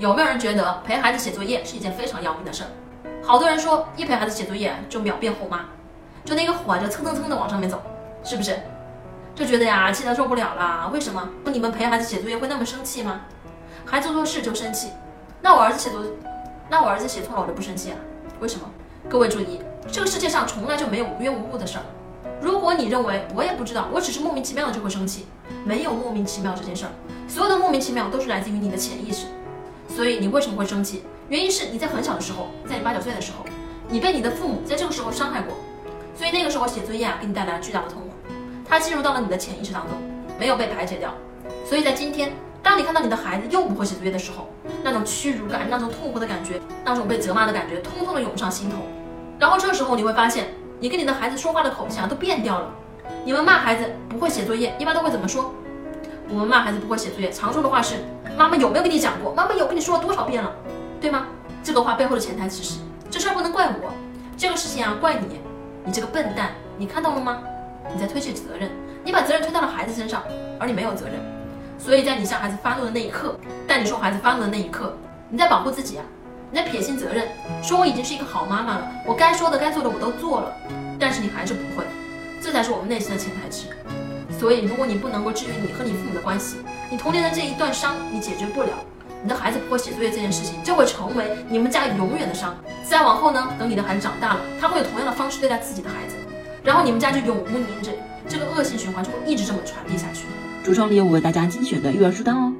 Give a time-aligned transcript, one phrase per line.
[0.00, 2.70] 有没有人觉得陪孩子写作业是一件非常要命的事儿？
[3.22, 5.66] 好多人说一陪孩子写作业就秒变后妈，
[6.24, 7.82] 就那个火就蹭蹭蹭的往上面走，
[8.24, 8.58] 是不是？
[9.34, 10.88] 就觉得呀气得受不了了。
[10.90, 11.28] 为什么？
[11.44, 13.20] 不你们陪孩子写作业会那么生气吗？
[13.84, 14.88] 孩子做错事就生气？
[15.42, 16.02] 那我儿子写作，
[16.70, 17.98] 那我儿子写错了我就不生气啊？
[18.40, 18.66] 为什么？
[19.06, 19.60] 各位注意，
[19.92, 21.84] 这个世界上从来就没有无缘无故的事儿。
[22.40, 25.26] 如果你认为我也不知道，我只是莫名其妙的就会生气，
[25.62, 26.90] 没有莫名其妙这件事儿，
[27.28, 29.26] 所有的莫名其妙都是来自于你的潜意识。
[29.94, 31.02] 所以你为什么会生气？
[31.28, 33.44] 原因是你在很小的时候，在你八九岁的时候，
[33.88, 35.54] 你被你的父母在这个时候伤害过，
[36.16, 38.08] 所以那个时候写作业啊，给你带来了巨大的痛苦，
[38.68, 39.96] 它进入到了你的潜意识当中，
[40.38, 41.12] 没有被排解掉。
[41.64, 42.32] 所以在今天，
[42.62, 44.48] 当你看到你的孩子又不会写作业的时候，
[44.82, 48.76] 那种屈辱感、那种痛苦的感觉、那种被责骂的感觉，通通的涌上心头。
[49.38, 50.48] 然后这时候你会发现，
[50.78, 52.74] 你跟你的孩子说话的口气啊都变掉了。
[53.24, 55.54] 你们骂孩子不会写作业，一般都会怎么说？
[56.32, 57.96] 我们骂孩子不会写作业，常说的话是：
[58.38, 59.34] 妈妈有没有跟你讲过？
[59.34, 60.52] 妈妈有跟你说了多少遍了，
[61.00, 61.26] 对吗？
[61.62, 62.78] 这个话背后的潜台词是：
[63.10, 63.92] 这事儿不能怪我，
[64.36, 65.40] 这个事情啊怪你，
[65.84, 67.42] 你这个笨蛋，你看到了吗？
[67.92, 68.70] 你在推卸责任，
[69.02, 70.22] 你把责任推到了孩子身上，
[70.60, 71.14] 而你没有责任。
[71.78, 74.96] 所以在你向孩子发怒的那一刻，在你说孩子发怒的那一刻，
[75.28, 76.04] 你在保护自己啊，
[76.52, 77.26] 你在撇清责任，
[77.60, 80.52] 说我已经是一个好妈妈了，我该说的该做的我都做了，
[80.96, 81.84] 但是你还是不会，
[82.40, 83.66] 这才是我们内心的潜台词。
[84.40, 86.56] 所以，如果你不能够治愈你和你父母的关系，
[86.90, 88.70] 你童年的这一段伤你解决不了，
[89.22, 92.56] 你的孩子不会写作业这件事情就会成为你们家永远的伤。
[92.82, 96.14] 再往后呢，等你的孩子长大了，他会有同样的方式对待自己的孩子，
[96.64, 100.24] 然后你们家就永无宁日，这个恶性循环就会一直这么传递下去。
[100.64, 102.50] 橱窗里有我为大家精选的育儿书单哦。